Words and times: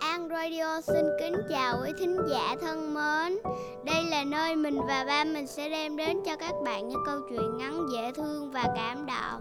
An 0.00 0.28
Radio 0.30 0.80
xin 0.80 1.04
kính 1.20 1.34
chào 1.48 1.80
quý 1.82 1.92
thính 1.98 2.16
giả 2.30 2.56
thân 2.60 2.94
mến. 2.94 3.38
Đây 3.84 4.04
là 4.10 4.24
nơi 4.24 4.56
mình 4.56 4.78
và 4.88 5.04
ba 5.04 5.24
mình 5.24 5.46
sẽ 5.46 5.68
đem 5.68 5.96
đến 5.96 6.16
cho 6.26 6.36
các 6.36 6.54
bạn 6.64 6.88
những 6.88 7.02
câu 7.06 7.20
chuyện 7.30 7.56
ngắn, 7.58 7.86
dễ 7.92 8.12
thương 8.16 8.50
và 8.50 8.64
cảm 8.76 9.06
động. 9.06 9.40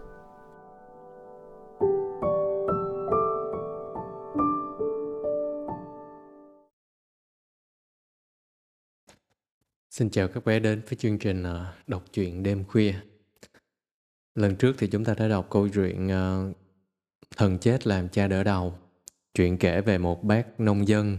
Xin 9.89 10.09
chào 10.09 10.27
các 10.27 10.45
bé 10.45 10.59
đến 10.59 10.81
với 10.89 10.95
chương 10.95 11.19
trình 11.19 11.43
ờ, 11.43 11.65
đọc 11.87 12.03
truyện 12.13 12.43
đêm 12.43 12.63
khuya. 12.67 12.93
Lần 14.35 14.55
trước 14.55 14.75
thì 14.77 14.87
chúng 14.87 15.03
ta 15.03 15.13
đã 15.13 15.27
đọc 15.27 15.47
câu 15.49 15.69
chuyện 15.69 16.07
uh, 16.07 16.55
Thần 17.37 17.57
chết 17.57 17.87
làm 17.87 18.09
cha 18.09 18.27
đỡ 18.27 18.43
đầu 18.43 18.73
Chuyện 19.33 19.57
kể 19.57 19.81
về 19.81 19.97
một 19.97 20.23
bác 20.23 20.59
nông 20.59 20.87
dân 20.87 21.17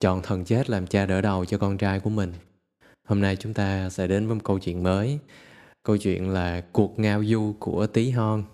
chọn 0.00 0.22
thần 0.22 0.44
chết 0.44 0.70
làm 0.70 0.86
cha 0.86 1.06
đỡ 1.06 1.20
đầu 1.20 1.44
cho 1.44 1.58
con 1.58 1.78
trai 1.78 2.00
của 2.00 2.10
mình. 2.10 2.32
Hôm 3.08 3.20
nay 3.20 3.36
chúng 3.36 3.54
ta 3.54 3.90
sẽ 3.90 4.06
đến 4.06 4.26
với 4.26 4.34
một 4.34 4.44
câu 4.44 4.58
chuyện 4.58 4.82
mới. 4.82 5.18
Câu 5.82 5.96
chuyện 5.96 6.30
là 6.30 6.60
cuộc 6.72 6.98
ngao 6.98 7.24
du 7.24 7.54
của 7.58 7.86
Tí 7.86 8.10
Hon. 8.10 8.44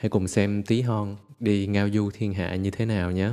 Hãy 0.00 0.08
cùng 0.08 0.28
xem 0.28 0.62
Tí 0.62 0.80
Hon 0.80 1.16
đi 1.40 1.66
ngao 1.66 1.88
du 1.90 2.10
thiên 2.10 2.34
hạ 2.34 2.54
như 2.54 2.70
thế 2.70 2.86
nào 2.86 3.10
nhé. 3.10 3.30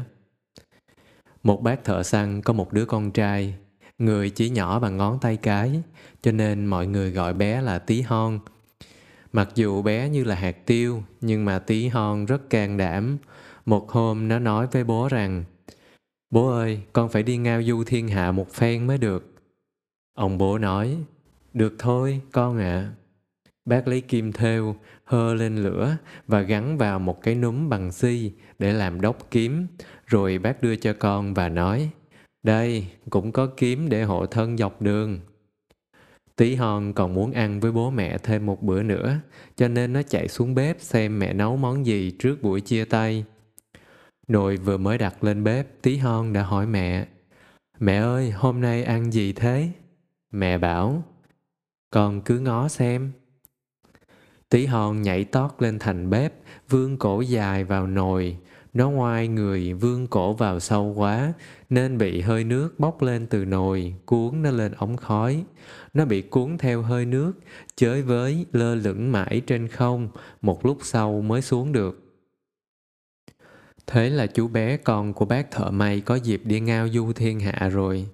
Một 1.43 1.62
bác 1.62 1.84
thợ 1.84 2.04
săn 2.04 2.41
có 2.41 2.54
một 2.54 2.73
đứa 2.73 2.85
con 2.85 3.12
trai, 3.12 3.55
người 3.98 4.30
chỉ 4.30 4.49
nhỏ 4.49 4.80
bằng 4.80 4.98
ngón 4.98 5.20
tay 5.20 5.38
cái, 5.38 5.82
cho 6.21 6.32
nên 6.32 6.66
mọi 6.66 6.88
người 6.88 7.12
gọi 7.12 7.34
bé 7.34 7.62
là 7.62 7.80
Tí 7.80 8.02
Hon. 8.02 8.40
Mặc 9.34 9.50
dù 9.56 9.82
bé 9.82 10.10
như 10.10 10.24
là 10.24 10.36
hạt 10.36 10.66
tiêu, 10.66 11.04
nhưng 11.22 11.46
mà 11.46 11.60
Tí 11.60 11.88
Hon 11.88 12.26
rất 12.26 12.49
can 12.49 12.77
đảm, 12.77 13.18
một 13.66 13.90
hôm 13.91 14.27
nó 14.27 14.40
nói 14.40 14.68
với 14.71 14.84
bố 14.84 15.08
rằng 15.08 15.44
Bố 16.30 16.49
ơi, 16.49 16.82
con 16.94 17.10
phải 17.10 17.24
đi 17.24 17.38
ngao 17.38 17.63
du 17.63 17.84
thiên 17.84 18.08
hạ 18.08 18.32
một 18.32 18.54
phen 18.54 18.88
mới 18.88 18.98
được. 18.98 19.34
Ông 20.13 20.38
bố 20.38 20.58
nói, 20.58 20.98
được 21.54 21.76
thôi, 21.80 22.21
con 22.32 22.58
ạ. 22.58 22.63
À. 22.63 22.91
Bác 23.66 23.88
lấy 23.88 24.02
kim 24.02 24.32
thêu, 24.32 24.76
hơ 25.04 25.34
lên 25.34 25.55
lửa 25.55 25.98
và 26.27 26.41
gắn 26.41 26.77
vào 26.77 26.99
một 26.99 27.21
cái 27.21 27.36
núm 27.36 27.70
bằng 27.70 27.91
xi 27.91 28.32
để 28.60 28.74
làm 28.74 29.02
đốc 29.02 29.32
kiếm. 29.32 29.68
Rồi 30.05 30.38
bác 30.38 30.62
đưa 30.62 30.76
cho 30.76 30.93
con 30.99 31.34
và 31.34 31.49
nói, 31.49 31.90
đây, 32.43 32.88
cũng 33.10 33.32
có 33.32 33.49
kiếm 33.58 33.90
để 33.90 34.04
hộ 34.04 34.26
thân 34.26 34.58
dọc 34.58 34.82
đường. 34.82 35.20
Tí 36.40 36.55
hon 36.55 36.93
còn 36.93 37.13
muốn 37.13 37.32
ăn 37.32 37.59
với 37.59 37.71
bố 37.71 37.90
mẹ 37.91 38.18
thêm 38.18 38.45
một 38.45 38.63
bữa 38.63 38.84
nữa, 38.84 39.20
cho 39.55 39.68
nên 39.68 39.93
nó 39.93 40.01
chạy 40.01 40.27
xuống 40.27 40.55
bếp 40.55 40.81
xem 40.81 41.20
mẹ 41.20 41.34
nấu 41.34 41.57
món 41.57 41.85
gì 41.85 42.12
trước 42.20 42.41
buổi 42.41 42.62
chia 42.62 42.85
tay. 42.85 43.26
Nồi 44.27 44.57
vừa 44.57 44.77
mới 44.77 44.98
đặt 44.98 45.23
lên 45.23 45.43
bếp, 45.43 45.81
tí 45.81 45.98
hon 45.98 46.34
đã 46.34 46.43
hỏi 46.43 46.65
mẹ, 46.65 47.07
Mẹ 47.79 47.98
ơi, 47.98 48.31
hôm 48.31 48.62
nay 48.62 48.84
ăn 48.84 49.12
gì 49.12 49.34
thế? 49.34 49.70
Mẹ 50.31 50.57
bảo, 50.57 51.04
con 51.90 52.21
cứ 52.21 52.40
ngó 52.40 52.68
xem. 52.68 53.12
Tí 54.49 54.65
hon 54.65 55.01
nhảy 55.01 55.24
tót 55.24 55.51
lên 55.59 55.79
thành 55.79 56.09
bếp, 56.09 56.34
vương 56.70 56.98
cổ 56.98 57.21
dài 57.21 57.63
vào 57.63 57.87
nồi. 57.87 58.37
Nó 58.73 58.89
ngoai 58.89 59.27
người 59.27 59.73
vương 59.73 60.07
cổ 60.07 60.34
vào 60.34 60.59
sâu 60.59 60.93
quá, 60.98 61.34
nên 61.70 61.98
bị 61.98 62.21
hơi 62.21 62.43
nước 62.43 62.79
bốc 62.79 63.01
lên 63.01 63.27
từ 63.27 63.45
nồi, 63.45 63.93
cuốn 64.06 64.41
nó 64.41 64.51
lên 64.51 64.72
ống 64.72 64.97
khói. 64.97 65.44
Nó 65.94 66.06
bị 66.06 66.22
cuốn 66.22 66.57
theo 66.57 66.81
hơi 66.81 67.06
nước, 67.06 67.34
chới 67.75 68.01
với 68.01 68.45
lơ 68.51 68.75
lửng 68.75 69.12
mãi 69.12 69.41
trên 69.47 69.67
không, 69.67 70.09
một 70.41 70.66
lúc 70.66 70.78
sau 70.81 71.22
mới 71.22 71.41
xuống 71.41 71.72
được. 71.72 72.09
Thế 73.88 74.09
là 74.09 74.28
chú 74.28 74.47
bé 74.47 74.78
con 74.78 75.13
của 75.13 75.25
bác 75.25 75.51
thợ 75.51 75.72
may 75.72 76.01
có 76.01 76.16
dịp 76.16 76.41
đi 76.46 76.59
ngao 76.59 76.90
du 76.90 77.13
thiên 77.13 77.40
hạ 77.40 77.69
rồi. 77.69 78.06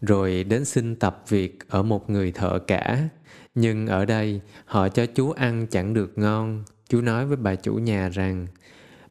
Rồi 0.00 0.44
đến 0.44 0.64
xin 0.64 0.96
tập 0.96 1.22
việc 1.28 1.68
ở 1.68 1.82
một 1.82 2.10
người 2.10 2.32
thợ 2.32 2.58
cả. 2.58 3.08
Nhưng 3.54 3.86
ở 3.86 4.04
đây 4.04 4.40
họ 4.64 4.88
cho 4.88 5.06
chú 5.06 5.30
ăn 5.30 5.66
chẳng 5.70 5.94
được 5.94 6.18
ngon. 6.18 6.64
Chú 6.88 7.00
nói 7.00 7.26
với 7.26 7.36
bà 7.36 7.54
chủ 7.54 7.74
nhà 7.74 8.08
rằng 8.08 8.46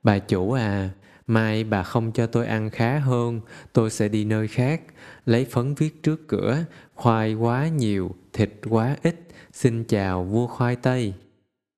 Bà 0.03 0.19
chủ 0.19 0.51
à, 0.51 0.89
mai 1.27 1.63
bà 1.63 1.83
không 1.83 2.11
cho 2.11 2.27
tôi 2.27 2.45
ăn 2.45 2.69
khá 2.69 2.99
hơn, 2.99 3.41
tôi 3.73 3.89
sẽ 3.89 4.07
đi 4.07 4.25
nơi 4.25 4.47
khác, 4.47 4.81
lấy 5.25 5.45
phấn 5.45 5.73
viết 5.73 6.03
trước 6.03 6.27
cửa, 6.27 6.57
khoai 6.95 7.33
quá 7.33 7.67
nhiều, 7.67 8.15
thịt 8.33 8.51
quá 8.69 8.95
ít, 9.03 9.27
xin 9.51 9.83
chào 9.83 10.23
vua 10.23 10.47
khoai 10.47 10.75
tây. 10.75 11.13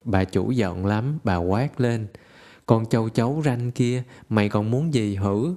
Bà 0.06 0.24
chủ 0.24 0.52
giận 0.52 0.86
lắm, 0.86 1.20
bà 1.24 1.36
quát 1.36 1.82
lên, 1.82 2.08
con 2.66 2.86
châu 2.86 3.10
chấu 3.10 3.42
ranh 3.46 3.72
kia, 3.72 4.04
mày 4.30 4.50
còn 4.50 4.72
muốn 4.72 4.94
gì 4.94 5.16
hử? 5.16 5.56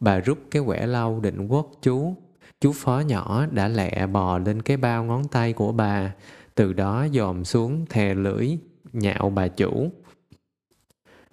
Bà 0.00 0.18
rút 0.18 0.38
cái 0.50 0.62
quẻ 0.66 0.86
lau 0.86 1.20
định 1.20 1.48
quất 1.48 1.64
chú. 1.82 2.14
Chú 2.60 2.72
phó 2.72 3.00
nhỏ 3.00 3.46
đã 3.50 3.68
lẹ 3.68 4.06
bò 4.06 4.38
lên 4.38 4.62
cái 4.62 4.76
bao 4.76 5.04
ngón 5.04 5.28
tay 5.28 5.52
của 5.52 5.72
bà, 5.72 6.14
từ 6.54 6.72
đó 6.72 7.06
dòm 7.14 7.44
xuống 7.44 7.86
thè 7.86 8.14
lưỡi, 8.14 8.58
nhạo 8.92 9.30
bà 9.30 9.48
chủ. 9.48 9.90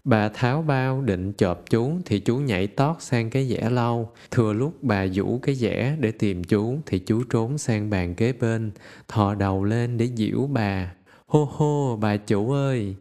Bà 0.05 0.29
tháo 0.29 0.61
bao 0.61 1.01
định 1.01 1.33
chộp 1.37 1.63
chú 1.69 1.91
thì 2.05 2.19
chú 2.19 2.37
nhảy 2.37 2.67
tót 2.67 2.95
sang 2.99 3.29
cái 3.29 3.47
dẻ 3.47 3.69
lau. 3.69 4.11
Thừa 4.31 4.53
lúc 4.53 4.83
bà 4.83 5.05
vũ 5.13 5.39
cái 5.39 5.55
dẻ 5.55 5.97
để 5.99 6.11
tìm 6.11 6.43
chú 6.43 6.77
thì 6.85 6.99
chú 6.99 7.23
trốn 7.29 7.57
sang 7.57 7.89
bàn 7.89 8.15
kế 8.15 8.33
bên, 8.33 8.71
thò 9.07 9.35
đầu 9.35 9.63
lên 9.63 9.97
để 9.97 10.09
diễu 10.15 10.47
bà. 10.47 10.93
Hô 11.27 11.49
hô 11.51 11.95
bà 11.95 12.17
chủ 12.17 12.51
ơi! 12.51 12.95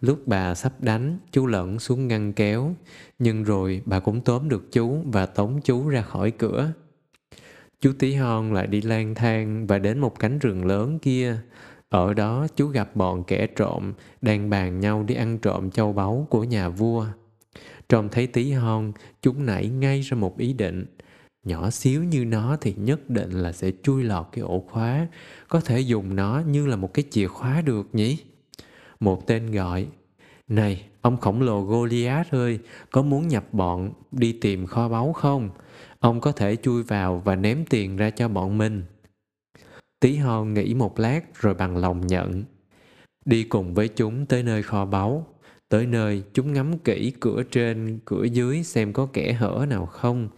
Lúc 0.00 0.18
bà 0.26 0.54
sắp 0.54 0.72
đánh, 0.80 1.18
chú 1.32 1.46
lẫn 1.46 1.78
xuống 1.78 2.08
ngăn 2.08 2.32
kéo, 2.32 2.74
nhưng 3.18 3.42
rồi 3.42 3.82
bà 3.84 4.00
cũng 4.00 4.20
tóm 4.20 4.48
được 4.48 4.72
chú 4.72 5.02
và 5.04 5.26
tống 5.26 5.60
chú 5.64 5.88
ra 5.88 6.02
khỏi 6.02 6.30
cửa. 6.30 6.72
Chú 7.80 7.92
tí 7.98 8.14
hon 8.14 8.54
lại 8.54 8.66
đi 8.66 8.82
lang 8.82 9.14
thang 9.14 9.66
và 9.66 9.78
đến 9.78 9.98
một 9.98 10.18
cánh 10.18 10.38
rừng 10.38 10.66
lớn 10.66 10.98
kia. 10.98 11.36
Ở 11.96 12.14
đó 12.14 12.46
chú 12.56 12.66
gặp 12.66 12.96
bọn 12.96 13.24
kẻ 13.24 13.46
trộm 13.46 13.92
đang 14.22 14.50
bàn 14.50 14.80
nhau 14.80 15.02
đi 15.02 15.14
ăn 15.14 15.38
trộm 15.38 15.70
châu 15.70 15.92
báu 15.92 16.26
của 16.30 16.44
nhà 16.44 16.68
vua. 16.68 17.06
Trông 17.88 18.08
thấy 18.08 18.26
tí 18.26 18.52
hon, 18.52 18.92
chúng 19.22 19.46
nảy 19.46 19.68
ngay 19.68 20.00
ra 20.00 20.16
một 20.16 20.38
ý 20.38 20.52
định. 20.52 20.86
Nhỏ 21.46 21.70
xíu 21.70 22.04
như 22.04 22.24
nó 22.24 22.56
thì 22.60 22.74
nhất 22.76 23.10
định 23.10 23.30
là 23.30 23.52
sẽ 23.52 23.70
chui 23.82 24.04
lọt 24.04 24.26
cái 24.32 24.42
ổ 24.42 24.64
khóa, 24.70 25.06
có 25.48 25.60
thể 25.60 25.80
dùng 25.80 26.16
nó 26.16 26.42
như 26.46 26.66
là 26.66 26.76
một 26.76 26.94
cái 26.94 27.04
chìa 27.10 27.26
khóa 27.26 27.60
được 27.60 27.86
nhỉ? 27.92 28.18
một 29.00 29.26
tên 29.26 29.50
gọi 29.50 29.86
này 30.48 30.84
ông 31.00 31.16
khổng 31.16 31.42
lồ 31.42 31.60
Goliath 31.60 32.34
ơi 32.34 32.58
có 32.90 33.02
muốn 33.02 33.28
nhập 33.28 33.44
bọn 33.52 33.92
đi 34.12 34.32
tìm 34.32 34.66
kho 34.66 34.88
báu 34.88 35.12
không 35.12 35.50
ông 36.00 36.20
có 36.20 36.32
thể 36.32 36.56
chui 36.56 36.82
vào 36.82 37.22
và 37.24 37.36
ném 37.36 37.64
tiền 37.64 37.96
ra 37.96 38.10
cho 38.10 38.28
bọn 38.28 38.58
mình 38.58 38.84
tí 40.00 40.16
hon 40.16 40.54
nghĩ 40.54 40.74
một 40.74 40.98
lát 40.98 41.20
rồi 41.40 41.54
bằng 41.54 41.76
lòng 41.76 42.06
nhận 42.06 42.44
đi 43.24 43.44
cùng 43.44 43.74
với 43.74 43.88
chúng 43.88 44.26
tới 44.26 44.42
nơi 44.42 44.62
kho 44.62 44.84
báu 44.84 45.26
tới 45.68 45.86
nơi 45.86 46.22
chúng 46.32 46.52
ngắm 46.52 46.78
kỹ 46.78 47.12
cửa 47.20 47.42
trên 47.50 47.98
cửa 48.04 48.24
dưới 48.24 48.62
xem 48.62 48.92
có 48.92 49.08
kẻ 49.12 49.32
hở 49.32 49.66
nào 49.68 49.86
không 49.86 50.28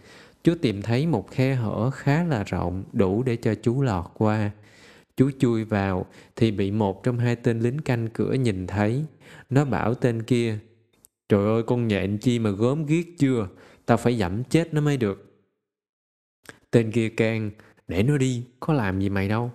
chú 0.43 0.55
tìm 0.61 0.81
thấy 0.81 1.07
một 1.07 1.31
khe 1.31 1.55
hở 1.55 1.89
khá 1.89 2.23
là 2.23 2.43
rộng 2.43 2.83
đủ 2.93 3.23
để 3.23 3.35
cho 3.35 3.55
chú 3.55 3.81
lọt 3.81 4.05
qua 4.13 4.51
Chú 5.19 5.31
chui 5.39 5.63
vào 5.63 6.05
thì 6.35 6.51
bị 6.51 6.71
một 6.71 7.03
trong 7.03 7.17
hai 7.17 7.35
tên 7.35 7.59
lính 7.59 7.79
canh 7.79 8.07
cửa 8.13 8.33
nhìn 8.33 8.67
thấy. 8.67 9.05
Nó 9.49 9.65
bảo 9.65 9.95
tên 9.95 10.23
kia, 10.23 10.59
Trời 11.29 11.45
ơi 11.45 11.63
con 11.63 11.87
nhện 11.87 12.17
chi 12.17 12.39
mà 12.39 12.49
gớm 12.49 12.85
ghiếc 12.85 13.05
chưa, 13.17 13.47
tao 13.85 13.97
phải 13.97 14.17
dẫm 14.17 14.43
chết 14.43 14.73
nó 14.73 14.81
mới 14.81 14.97
được. 14.97 15.41
Tên 16.71 16.91
kia 16.91 17.09
can, 17.09 17.51
để 17.89 18.03
nó 18.03 18.17
đi, 18.17 18.43
có 18.59 18.73
làm 18.73 18.99
gì 18.99 19.09
mày 19.09 19.27
đâu. 19.27 19.51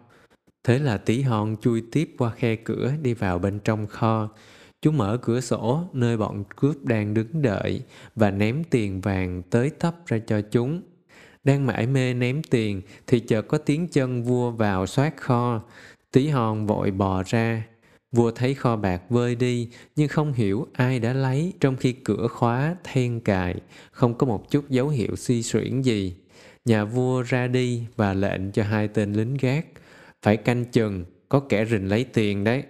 Thế 0.64 0.78
là 0.78 0.96
tí 0.96 1.22
hon 1.22 1.56
chui 1.60 1.82
tiếp 1.92 2.14
qua 2.18 2.30
khe 2.30 2.56
cửa 2.56 2.92
đi 3.02 3.14
vào 3.14 3.38
bên 3.38 3.58
trong 3.64 3.86
kho. 3.86 4.28
Chú 4.82 4.90
mở 4.90 5.18
cửa 5.22 5.40
sổ 5.40 5.84
nơi 5.92 6.16
bọn 6.16 6.44
cướp 6.56 6.84
đang 6.84 7.14
đứng 7.14 7.42
đợi 7.42 7.82
và 8.16 8.30
ném 8.30 8.64
tiền 8.64 9.00
vàng 9.00 9.42
tới 9.50 9.70
tấp 9.70 9.94
ra 10.06 10.18
cho 10.26 10.40
chúng. 10.40 10.82
Đang 11.44 11.66
mãi 11.66 11.86
mê 11.86 12.14
ném 12.14 12.42
tiền 12.42 12.82
thì 13.06 13.20
chợt 13.20 13.42
có 13.42 13.58
tiếng 13.58 13.88
chân 13.88 14.22
vua 14.22 14.50
vào 14.50 14.86
soát 14.86 15.16
kho. 15.16 15.62
Tí 16.12 16.28
hon 16.28 16.66
vội 16.66 16.90
bò 16.90 17.22
ra. 17.26 17.66
Vua 18.12 18.30
thấy 18.30 18.54
kho 18.54 18.76
bạc 18.76 19.02
vơi 19.08 19.34
đi 19.34 19.68
nhưng 19.96 20.08
không 20.08 20.32
hiểu 20.32 20.66
ai 20.72 20.98
đã 20.98 21.12
lấy 21.12 21.52
trong 21.60 21.76
khi 21.76 21.92
cửa 21.92 22.28
khóa, 22.28 22.76
then 22.84 23.20
cài, 23.20 23.54
không 23.90 24.14
có 24.18 24.26
một 24.26 24.50
chút 24.50 24.70
dấu 24.70 24.88
hiệu 24.88 25.16
suy 25.16 25.42
xuyển 25.42 25.82
gì. 25.82 26.16
Nhà 26.64 26.84
vua 26.84 27.22
ra 27.22 27.46
đi 27.46 27.86
và 27.96 28.14
lệnh 28.14 28.52
cho 28.52 28.62
hai 28.62 28.88
tên 28.88 29.12
lính 29.12 29.36
gác. 29.40 29.66
Phải 30.22 30.36
canh 30.36 30.64
chừng, 30.64 31.04
có 31.28 31.40
kẻ 31.40 31.64
rình 31.64 31.88
lấy 31.88 32.04
tiền 32.04 32.44
đấy. 32.44 32.62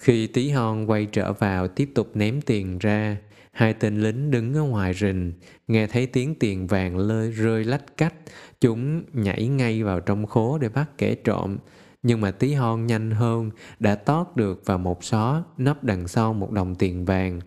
Khi 0.00 0.26
tí 0.26 0.50
hon 0.50 0.86
quay 0.86 1.06
trở 1.06 1.32
vào 1.32 1.68
tiếp 1.68 1.90
tục 1.94 2.16
ném 2.16 2.40
tiền 2.40 2.78
ra, 2.78 3.16
Hai 3.58 3.74
tên 3.74 4.00
lính 4.00 4.30
đứng 4.30 4.54
ở 4.54 4.62
ngoài 4.62 4.94
rình, 4.94 5.32
nghe 5.68 5.86
thấy 5.86 6.06
tiếng 6.06 6.34
tiền 6.34 6.66
vàng 6.66 6.98
lơi 6.98 7.30
rơi 7.30 7.64
lách 7.64 7.96
cách, 7.96 8.14
chúng 8.60 9.02
nhảy 9.12 9.46
ngay 9.46 9.82
vào 9.82 10.00
trong 10.00 10.26
khố 10.26 10.58
để 10.58 10.68
bắt 10.68 10.90
kẻ 10.98 11.14
trộm. 11.14 11.58
Nhưng 12.02 12.20
mà 12.20 12.30
tí 12.30 12.54
hon 12.54 12.86
nhanh 12.86 13.10
hơn, 13.10 13.50
đã 13.78 13.94
tót 13.94 14.36
được 14.36 14.62
vào 14.66 14.78
một 14.78 15.04
xó, 15.04 15.44
nấp 15.56 15.84
đằng 15.84 16.08
sau 16.08 16.32
một 16.32 16.50
đồng 16.50 16.74
tiền 16.74 17.04
vàng. 17.04 17.40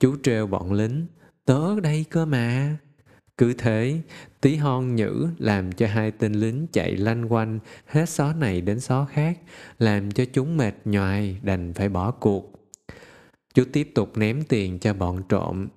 Chú 0.00 0.16
trêu 0.22 0.46
bọn 0.46 0.72
lính, 0.72 1.06
tớ 1.44 1.80
đây 1.80 2.04
cơ 2.10 2.26
mà. 2.26 2.76
Cứ 3.40 3.52
thế, 3.52 4.00
tí 4.40 4.56
hon 4.56 4.94
nhữ 4.96 5.28
làm 5.38 5.72
cho 5.72 5.86
hai 5.86 6.10
tên 6.10 6.32
lính 6.32 6.66
chạy 6.72 6.96
lanh 6.96 7.32
quanh 7.32 7.58
hết 7.86 8.08
xó 8.08 8.32
này 8.32 8.60
đến 8.60 8.80
xó 8.80 9.04
khác, 9.04 9.38
làm 9.78 10.10
cho 10.10 10.24
chúng 10.32 10.56
mệt 10.56 10.74
nhoài 10.84 11.36
đành 11.42 11.72
phải 11.74 11.88
bỏ 11.88 12.10
cuộc. 12.10 12.52
Chú 13.54 13.64
tiếp 13.72 13.90
tục 13.94 14.16
ném 14.16 14.42
tiền 14.42 14.78
cho 14.78 14.94
bọn 14.94 15.22
trộm. 15.28 15.68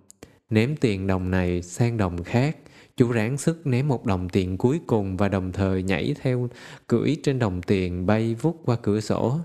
Ném 0.50 0.76
tiền 0.76 1.08
đồng 1.08 1.32
này 1.32 1.62
sang 1.62 1.98
đồng 1.98 2.24
khác, 2.24 2.58
chú 2.98 3.12
ráng 3.12 3.38
sức 3.38 3.68
ném 3.68 3.88
một 3.88 4.06
đồng 4.06 4.30
tiền 4.30 4.58
cuối 4.58 4.80
cùng 4.88 5.18
và 5.18 5.30
đồng 5.30 5.52
thời 5.52 5.84
nhảy 5.84 6.16
theo 6.22 6.50
cưỡi 6.88 7.18
trên 7.24 7.40
đồng 7.40 7.62
tiền 7.62 8.06
bay 8.06 8.36
vút 8.36 8.62
qua 8.66 8.76
cửa 8.82 9.00
sổ. 9.00 9.40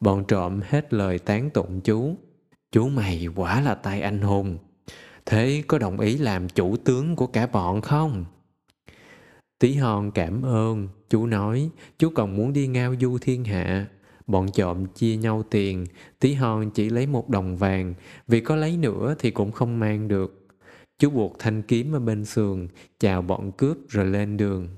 Bọn 0.00 0.24
trộm 0.28 0.60
hết 0.64 0.92
lời 0.92 1.18
tán 1.18 1.50
tụng 1.50 1.80
chú. 1.80 2.16
Chú 2.72 2.88
mày 2.88 3.26
quả 3.36 3.60
là 3.60 3.74
tay 3.74 4.00
anh 4.00 4.20
hùng. 4.20 4.58
Thế 5.26 5.62
có 5.66 5.78
đồng 5.78 6.00
ý 6.00 6.18
làm 6.18 6.48
chủ 6.48 6.76
tướng 6.76 7.16
của 7.16 7.26
cả 7.26 7.46
bọn 7.46 7.80
không? 7.80 8.24
Tí 9.58 9.74
hon 9.74 10.10
cảm 10.10 10.42
ơn, 10.42 10.88
chú 11.10 11.26
nói, 11.26 11.70
chú 11.98 12.10
còn 12.14 12.36
muốn 12.36 12.52
đi 12.52 12.66
ngao 12.66 12.94
du 13.00 13.18
thiên 13.18 13.44
hạ. 13.44 13.86
Bọn 14.26 14.50
trộm 14.52 14.86
chia 14.86 15.16
nhau 15.16 15.44
tiền, 15.50 15.86
tí 16.20 16.34
hon 16.34 16.70
chỉ 16.70 16.90
lấy 16.90 17.06
một 17.06 17.28
đồng 17.28 17.56
vàng, 17.56 17.94
vì 18.26 18.40
có 18.40 18.56
lấy 18.56 18.76
nữa 18.76 19.14
thì 19.18 19.30
cũng 19.30 19.52
không 19.52 19.78
mang 19.78 20.08
được. 20.08 20.48
Chú 20.98 21.10
buộc 21.10 21.38
thanh 21.38 21.62
kiếm 21.62 21.92
ở 21.92 22.00
bên 22.00 22.24
sườn, 22.24 22.68
chào 23.00 23.22
bọn 23.22 23.52
cướp 23.52 23.76
rồi 23.88 24.06
lên 24.06 24.36
đường. 24.36 24.68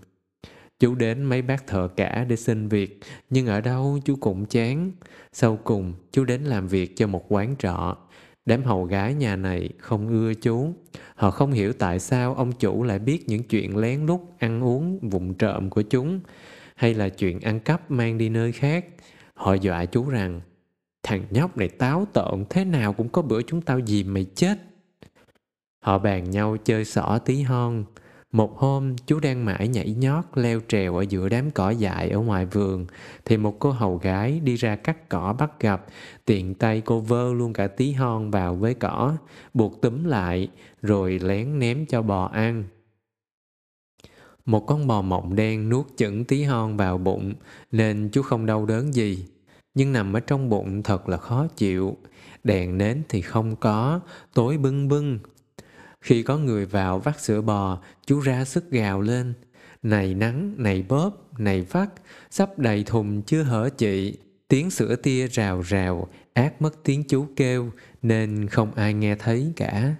Chú 0.81 0.95
đến 0.95 1.23
mấy 1.23 1.43
bác 1.43 1.67
thợ 1.67 1.89
cả 1.89 2.25
để 2.29 2.37
xin 2.37 2.69
việc, 2.69 3.01
nhưng 3.31 3.47
ở 3.47 3.61
đâu 3.61 3.99
chú 4.05 4.17
cũng 4.21 4.47
chán. 4.47 4.93
Sau 5.33 5.59
cùng, 5.65 5.95
chú 6.13 6.25
đến 6.25 6.43
làm 6.43 6.69
việc 6.69 6.97
cho 6.97 7.07
một 7.07 7.25
quán 7.29 7.55
trọ. 7.59 7.97
Đám 8.49 8.65
hầu 8.65 8.85
gái 8.85 9.15
nhà 9.15 9.37
này 9.37 9.69
không 9.79 10.09
ưa 10.09 10.35
chú. 10.35 10.73
Họ 11.15 11.31
không 11.31 11.53
hiểu 11.53 11.73
tại 11.73 11.99
sao 11.99 12.35
ông 12.35 12.53
chủ 12.53 12.83
lại 12.83 12.99
biết 12.99 13.29
những 13.29 13.43
chuyện 13.43 13.77
lén 13.77 14.07
lút 14.07 14.21
ăn 14.39 14.65
uống 14.65 14.99
vụng 15.11 15.35
trộm 15.35 15.71
của 15.71 15.83
chúng, 15.83 16.21
hay 16.75 16.95
là 16.95 17.09
chuyện 17.09 17.41
ăn 17.41 17.61
cắp 17.61 17.91
mang 17.91 18.19
đi 18.19 18.29
nơi 18.29 18.53
khác. 18.53 18.87
Họ 19.35 19.55
dọa 19.55 19.85
chú 19.85 20.09
rằng, 20.09 20.41
thằng 21.03 21.25
nhóc 21.31 21.57
này 21.57 21.69
táo 21.69 22.07
tợn 22.13 22.45
thế 22.51 22.65
nào 22.65 22.93
cũng 22.93 23.09
có 23.09 23.23
bữa 23.23 23.43
chúng 23.43 23.61
tao 23.61 23.81
dìm 23.87 24.15
mày 24.15 24.27
chết. 24.35 24.59
Họ 25.81 25.99
bàn 25.99 26.31
nhau 26.31 26.57
chơi 26.65 26.85
xỏ 26.85 27.19
tí 27.25 27.43
hon. 27.43 27.85
Một 28.33 28.59
hôm, 28.59 28.97
chú 29.07 29.21
đang 29.21 29.45
mãi 29.45 29.69
nhảy 29.69 29.95
nhót 29.99 30.25
leo 30.35 30.61
trèo 30.69 30.97
ở 30.97 31.05
giữa 31.09 31.29
đám 31.29 31.51
cỏ 31.51 31.71
dại 31.71 32.11
ở 32.11 32.19
ngoài 32.19 32.47
vườn, 32.47 32.87
thì 33.25 33.37
một 33.37 33.57
cô 33.59 33.71
hầu 33.71 33.97
gái 33.97 34.41
đi 34.41 34.57
ra 34.57 34.77
cắt 34.77 35.09
cỏ 35.09 35.35
bắt 35.39 35.61
gặp, 35.61 35.87
tiện 36.25 36.55
tay 36.55 36.81
cô 36.81 37.01
vơ 37.01 37.33
luôn 37.33 37.53
cả 37.53 37.67
tí 37.67 37.93
hon 37.93 38.31
vào 38.31 38.55
với 38.55 38.75
cỏ, 38.75 39.17
buộc 39.55 39.81
túm 39.83 40.05
lại, 40.05 40.49
rồi 40.83 41.19
lén 41.19 41.59
ném 41.59 41.87
cho 41.87 42.03
bò 42.03 42.25
ăn. 42.25 42.65
Một 44.45 44.65
con 44.67 44.87
bò 44.87 45.03
mộng 45.03 45.37
đen 45.37 45.69
nuốt 45.69 45.87
chửng 45.97 46.25
tí 46.25 46.43
hon 46.43 46.77
vào 46.77 46.99
bụng, 46.99 47.35
nên 47.73 48.09
chú 48.13 48.23
không 48.23 48.47
đau 48.47 48.67
đớn 48.67 48.95
gì. 48.95 49.27
Nhưng 49.75 49.93
nằm 49.93 50.13
ở 50.13 50.21
trong 50.21 50.49
bụng 50.49 50.83
thật 50.83 51.09
là 51.09 51.17
khó 51.17 51.47
chịu. 51.57 51.97
Đèn 52.45 52.79
nến 52.79 53.03
thì 53.09 53.21
không 53.21 53.57
có, 53.57 54.01
tối 54.35 54.59
bưng 54.59 54.89
bưng, 54.89 55.19
khi 56.01 56.23
có 56.23 56.39
người 56.39 56.67
vào 56.67 56.99
vắt 56.99 57.21
sữa 57.21 57.41
bò, 57.41 57.79
chú 58.07 58.21
ra 58.21 58.45
sức 58.45 58.71
gào 58.71 59.01
lên. 59.01 59.35
Này 59.83 60.15
nắng, 60.15 60.55
này 60.57 60.85
bóp, 60.89 61.11
này 61.39 61.67
vắt, 61.71 61.89
sắp 62.31 62.59
đầy 62.59 62.85
thùng 62.85 63.23
chưa 63.23 63.43
hở 63.43 63.69
chị. 63.79 64.19
Tiếng 64.49 64.71
sữa 64.71 64.97
tia 64.97 65.27
rào 65.27 65.61
rào, 65.61 66.09
ác 66.33 66.63
mất 66.63 66.85
tiếng 66.85 67.05
chú 67.09 67.27
kêu, 67.37 67.71
nên 68.03 68.49
không 68.49 68.75
ai 68.75 68.95
nghe 68.95 69.15
thấy 69.15 69.53
cả. 69.57 69.95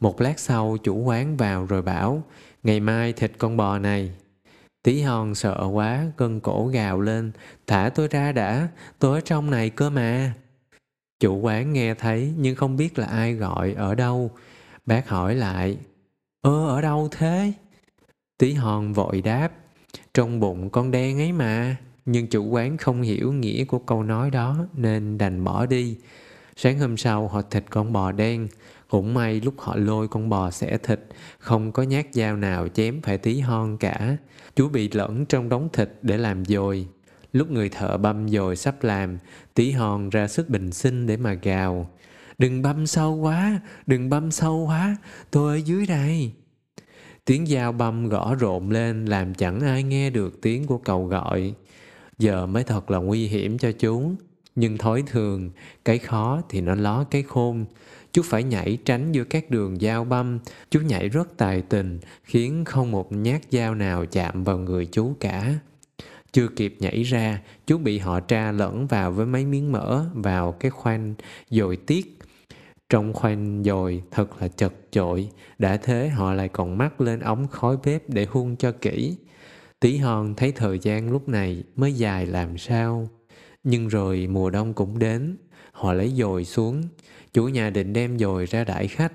Một 0.00 0.20
lát 0.20 0.38
sau 0.38 0.76
chủ 0.82 0.96
quán 0.96 1.36
vào 1.36 1.66
rồi 1.66 1.82
bảo, 1.82 2.22
ngày 2.62 2.80
mai 2.80 3.12
thịt 3.12 3.32
con 3.38 3.56
bò 3.56 3.78
này. 3.78 4.12
Tí 4.82 5.00
hòn 5.00 5.34
sợ 5.34 5.68
quá, 5.72 6.06
gân 6.16 6.40
cổ 6.40 6.66
gào 6.66 7.00
lên, 7.00 7.32
thả 7.66 7.90
tôi 7.94 8.08
ra 8.08 8.32
đã, 8.32 8.68
tôi 8.98 9.18
ở 9.18 9.20
trong 9.20 9.50
này 9.50 9.70
cơ 9.70 9.90
mà. 9.90 10.34
Chủ 11.20 11.36
quán 11.36 11.72
nghe 11.72 11.94
thấy 11.94 12.32
nhưng 12.38 12.56
không 12.56 12.76
biết 12.76 12.98
là 12.98 13.06
ai 13.06 13.34
gọi 13.34 13.72
ở 13.72 13.94
đâu, 13.94 14.30
Bác 14.86 15.08
hỏi 15.08 15.34
lại, 15.34 15.76
ơ 16.40 16.68
ở 16.68 16.80
đâu 16.80 17.08
thế? 17.10 17.52
Tí 18.38 18.52
Hòn 18.52 18.92
vội 18.92 19.20
đáp, 19.20 19.52
trong 20.14 20.40
bụng 20.40 20.70
con 20.70 20.90
đen 20.90 21.18
ấy 21.18 21.32
mà. 21.32 21.76
Nhưng 22.04 22.26
chủ 22.26 22.44
quán 22.44 22.76
không 22.76 23.02
hiểu 23.02 23.32
nghĩa 23.32 23.64
của 23.64 23.78
câu 23.78 24.02
nói 24.02 24.30
đó 24.30 24.56
nên 24.74 25.18
đành 25.18 25.44
bỏ 25.44 25.66
đi. 25.66 25.96
Sáng 26.56 26.78
hôm 26.78 26.96
sau 26.96 27.28
họ 27.28 27.42
thịt 27.42 27.64
con 27.70 27.92
bò 27.92 28.12
đen. 28.12 28.48
Cũng 28.88 29.14
may 29.14 29.40
lúc 29.40 29.54
họ 29.58 29.76
lôi 29.76 30.08
con 30.08 30.28
bò 30.28 30.50
xẻ 30.50 30.78
thịt, 30.78 31.00
không 31.38 31.72
có 31.72 31.82
nhát 31.82 32.06
dao 32.12 32.36
nào 32.36 32.68
chém 32.68 33.02
phải 33.02 33.18
tí 33.18 33.40
hon 33.40 33.76
cả. 33.76 34.16
Chú 34.56 34.68
bị 34.68 34.90
lẫn 34.92 35.26
trong 35.26 35.48
đống 35.48 35.68
thịt 35.72 35.90
để 36.02 36.18
làm 36.18 36.44
dồi. 36.44 36.86
Lúc 37.32 37.50
người 37.50 37.68
thợ 37.68 37.96
băm 37.96 38.28
dồi 38.28 38.56
sắp 38.56 38.84
làm, 38.84 39.18
tí 39.54 39.70
hon 39.70 40.10
ra 40.10 40.28
sức 40.28 40.48
bình 40.48 40.72
sinh 40.72 41.06
để 41.06 41.16
mà 41.16 41.32
gào. 41.32 41.90
Đừng 42.42 42.62
băm 42.62 42.86
sâu 42.86 43.14
quá, 43.14 43.60
đừng 43.86 44.10
băm 44.10 44.30
sâu 44.30 44.66
quá, 44.66 44.96
tôi 45.30 45.56
ở 45.56 45.62
dưới 45.64 45.86
đây. 45.86 46.32
Tiếng 47.24 47.46
dao 47.46 47.72
băm 47.72 48.08
gõ 48.08 48.34
rộn 48.34 48.70
lên 48.70 49.04
làm 49.04 49.34
chẳng 49.34 49.60
ai 49.60 49.82
nghe 49.82 50.10
được 50.10 50.40
tiếng 50.42 50.66
của 50.66 50.78
cầu 50.78 51.06
gọi. 51.06 51.54
Giờ 52.18 52.46
mới 52.46 52.64
thật 52.64 52.90
là 52.90 52.98
nguy 52.98 53.26
hiểm 53.26 53.58
cho 53.58 53.72
chúng. 53.72 54.16
Nhưng 54.54 54.78
thói 54.78 55.02
thường, 55.06 55.50
cái 55.84 55.98
khó 55.98 56.42
thì 56.48 56.60
nó 56.60 56.74
ló 56.74 57.04
cái 57.04 57.22
khôn. 57.22 57.64
Chú 58.12 58.22
phải 58.24 58.42
nhảy 58.42 58.78
tránh 58.84 59.12
giữa 59.12 59.24
các 59.24 59.50
đường 59.50 59.78
dao 59.80 60.04
băm. 60.04 60.38
Chú 60.70 60.80
nhảy 60.80 61.08
rất 61.08 61.36
tài 61.36 61.62
tình, 61.62 62.00
khiến 62.24 62.64
không 62.64 62.90
một 62.90 63.12
nhát 63.12 63.40
dao 63.50 63.74
nào 63.74 64.04
chạm 64.06 64.44
vào 64.44 64.58
người 64.58 64.86
chú 64.86 65.16
cả. 65.20 65.54
Chưa 66.32 66.48
kịp 66.48 66.76
nhảy 66.78 67.02
ra, 67.02 67.40
chú 67.66 67.78
bị 67.78 67.98
họ 67.98 68.20
tra 68.20 68.52
lẫn 68.52 68.86
vào 68.86 69.12
với 69.12 69.26
mấy 69.26 69.44
miếng 69.44 69.72
mỡ 69.72 70.04
vào 70.14 70.52
cái 70.52 70.70
khoanh 70.70 71.14
dồi 71.50 71.76
tiết 71.76 72.18
trong 72.92 73.12
khoanh 73.12 73.62
dồi 73.64 74.02
thật 74.10 74.42
là 74.42 74.48
chật 74.48 74.72
chội, 74.90 75.28
đã 75.58 75.76
thế 75.76 76.08
họ 76.08 76.34
lại 76.34 76.48
còn 76.48 76.78
mắc 76.78 77.00
lên 77.00 77.20
ống 77.20 77.48
khói 77.48 77.76
bếp 77.84 78.10
để 78.10 78.26
hun 78.30 78.56
cho 78.56 78.72
kỹ. 78.72 79.16
Tí 79.80 79.96
hon 79.96 80.34
thấy 80.34 80.52
thời 80.52 80.78
gian 80.78 81.10
lúc 81.10 81.28
này 81.28 81.64
mới 81.76 81.92
dài 81.92 82.26
làm 82.26 82.58
sao. 82.58 83.08
Nhưng 83.64 83.88
rồi 83.88 84.26
mùa 84.30 84.50
đông 84.50 84.74
cũng 84.74 84.98
đến, 84.98 85.36
họ 85.72 85.92
lấy 85.92 86.08
dồi 86.16 86.44
xuống. 86.44 86.82
Chủ 87.32 87.48
nhà 87.48 87.70
định 87.70 87.92
đem 87.92 88.18
dồi 88.18 88.46
ra 88.46 88.64
đãi 88.64 88.88
khách. 88.88 89.12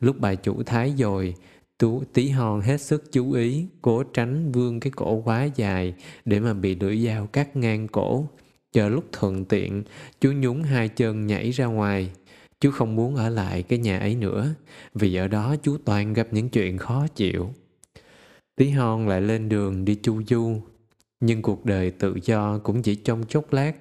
Lúc 0.00 0.16
bà 0.18 0.34
chủ 0.34 0.62
thái 0.62 0.94
dồi, 0.96 1.34
tú 1.78 2.02
tí 2.12 2.28
hon 2.28 2.60
hết 2.60 2.80
sức 2.80 3.12
chú 3.12 3.32
ý, 3.32 3.66
cố 3.82 4.02
tránh 4.02 4.52
vương 4.52 4.80
cái 4.80 4.92
cổ 4.96 5.22
quá 5.24 5.44
dài 5.44 5.94
để 6.24 6.40
mà 6.40 6.54
bị 6.54 6.74
lưỡi 6.74 7.06
dao 7.06 7.26
cắt 7.26 7.56
ngang 7.56 7.88
cổ. 7.88 8.28
Chờ 8.72 8.88
lúc 8.88 9.04
thuận 9.12 9.44
tiện, 9.44 9.82
chú 10.20 10.32
nhún 10.32 10.62
hai 10.62 10.88
chân 10.88 11.26
nhảy 11.26 11.50
ra 11.50 11.66
ngoài. 11.66 12.10
Chú 12.60 12.70
không 12.70 12.96
muốn 12.96 13.16
ở 13.16 13.28
lại 13.28 13.62
cái 13.62 13.78
nhà 13.78 13.98
ấy 13.98 14.14
nữa, 14.14 14.54
vì 14.94 15.14
ở 15.14 15.28
đó 15.28 15.56
chú 15.62 15.76
toàn 15.84 16.12
gặp 16.12 16.28
những 16.30 16.48
chuyện 16.48 16.78
khó 16.78 17.06
chịu. 17.14 17.50
Tí 18.56 18.70
hon 18.70 19.08
lại 19.08 19.20
lên 19.20 19.48
đường 19.48 19.84
đi 19.84 19.94
chu 19.94 20.22
du, 20.22 20.60
nhưng 21.20 21.42
cuộc 21.42 21.64
đời 21.64 21.90
tự 21.90 22.18
do 22.22 22.58
cũng 22.58 22.82
chỉ 22.82 22.94
trong 22.94 23.24
chốc 23.28 23.52
lát. 23.52 23.72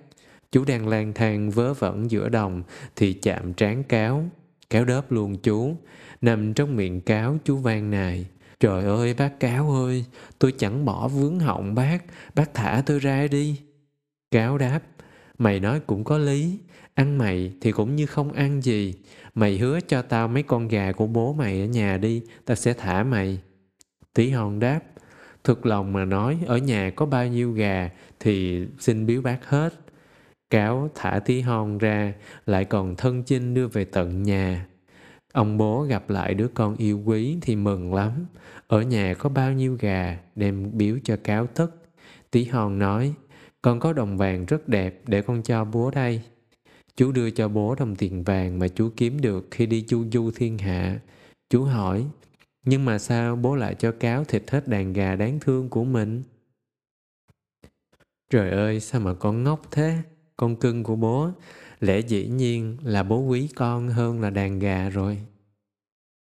Chú 0.51 0.65
đang 0.65 0.87
lang 0.87 1.13
thang 1.13 1.51
vớ 1.51 1.73
vẩn 1.73 2.11
giữa 2.11 2.29
đồng 2.29 2.63
thì 2.95 3.13
chạm 3.13 3.53
trán 3.53 3.83
cáo. 3.83 4.29
Cáo 4.69 4.85
đớp 4.85 5.11
luôn 5.11 5.37
chú, 5.37 5.75
nằm 6.21 6.53
trong 6.53 6.75
miệng 6.75 7.01
cáo 7.01 7.37
chú 7.45 7.57
vang 7.57 7.91
nài. 7.91 8.25
Trời 8.59 8.83
ơi 8.83 9.13
bác 9.13 9.39
cáo 9.39 9.71
ơi, 9.71 10.05
tôi 10.39 10.53
chẳng 10.57 10.85
bỏ 10.85 11.07
vướng 11.07 11.39
họng 11.39 11.75
bác, 11.75 12.03
bác 12.35 12.53
thả 12.53 12.83
tôi 12.85 12.99
ra 12.99 13.27
đi. 13.27 13.61
Cáo 14.31 14.57
đáp, 14.57 14.79
mày 15.37 15.59
nói 15.59 15.79
cũng 15.79 16.03
có 16.03 16.17
lý, 16.17 16.59
Ăn 16.95 17.17
mày 17.17 17.51
thì 17.61 17.71
cũng 17.71 17.95
như 17.95 18.05
không 18.05 18.31
ăn 18.31 18.61
gì. 18.61 18.93
Mày 19.33 19.57
hứa 19.57 19.79
cho 19.87 20.01
tao 20.01 20.27
mấy 20.27 20.43
con 20.43 20.67
gà 20.67 20.91
của 20.91 21.07
bố 21.07 21.33
mày 21.33 21.61
ở 21.61 21.65
nhà 21.65 21.97
đi, 21.97 22.21
tao 22.45 22.55
sẽ 22.55 22.73
thả 22.73 23.03
mày. 23.03 23.39
Tí 24.13 24.29
hòn 24.29 24.59
đáp, 24.59 24.79
thực 25.43 25.65
lòng 25.65 25.93
mà 25.93 26.05
nói 26.05 26.39
ở 26.47 26.57
nhà 26.57 26.91
có 26.95 27.05
bao 27.05 27.27
nhiêu 27.27 27.51
gà 27.51 27.89
thì 28.19 28.65
xin 28.79 29.05
biếu 29.05 29.21
bác 29.21 29.45
hết. 29.45 29.73
Cáo 30.49 30.89
thả 30.95 31.19
tí 31.25 31.41
hòn 31.41 31.77
ra, 31.77 32.13
lại 32.45 32.65
còn 32.65 32.95
thân 32.95 33.23
chinh 33.23 33.53
đưa 33.53 33.67
về 33.67 33.85
tận 33.85 34.23
nhà. 34.23 34.65
Ông 35.33 35.57
bố 35.57 35.81
gặp 35.81 36.09
lại 36.09 36.33
đứa 36.33 36.47
con 36.47 36.75
yêu 36.75 37.01
quý 37.05 37.37
thì 37.41 37.55
mừng 37.55 37.93
lắm. 37.93 38.25
Ở 38.67 38.81
nhà 38.81 39.13
có 39.13 39.29
bao 39.29 39.53
nhiêu 39.53 39.77
gà, 39.79 40.17
đem 40.35 40.77
biếu 40.77 40.97
cho 41.03 41.17
cáo 41.23 41.47
tất. 41.47 41.67
Tí 42.31 42.45
hòn 42.45 42.79
nói, 42.79 43.13
con 43.65 43.79
có 43.79 43.93
đồng 43.93 44.17
vàng 44.17 44.45
rất 44.45 44.67
đẹp 44.67 45.01
để 45.07 45.21
con 45.21 45.43
cho 45.43 45.65
bố 45.65 45.91
đây. 45.91 46.21
Chú 46.95 47.11
đưa 47.11 47.29
cho 47.29 47.47
bố 47.47 47.75
đồng 47.75 47.95
tiền 47.95 48.23
vàng 48.23 48.59
mà 48.59 48.67
chú 48.67 48.89
kiếm 48.97 49.21
được 49.21 49.47
khi 49.51 49.65
đi 49.65 49.81
chu 49.81 50.05
du 50.11 50.31
thiên 50.31 50.57
hạ. 50.57 50.99
Chú 51.49 51.63
hỏi, 51.63 52.05
nhưng 52.65 52.85
mà 52.85 52.99
sao 52.99 53.35
bố 53.35 53.55
lại 53.55 53.75
cho 53.75 53.91
cáo 53.91 54.23
thịt 54.23 54.51
hết 54.51 54.67
đàn 54.67 54.93
gà 54.93 55.15
đáng 55.15 55.39
thương 55.39 55.69
của 55.69 55.83
mình? 55.83 56.23
Trời 58.29 58.51
ơi, 58.51 58.79
sao 58.79 59.01
mà 59.01 59.13
con 59.13 59.43
ngốc 59.43 59.61
thế? 59.71 59.97
Con 60.37 60.55
cưng 60.55 60.83
của 60.83 60.95
bố, 60.95 61.29
lẽ 61.79 61.99
dĩ 61.99 62.27
nhiên 62.27 62.77
là 62.83 63.03
bố 63.03 63.19
quý 63.19 63.49
con 63.55 63.87
hơn 63.87 64.21
là 64.21 64.29
đàn 64.29 64.59
gà 64.59 64.89
rồi. 64.89 65.17